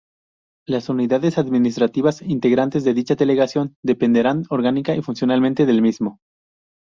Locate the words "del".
5.67-5.83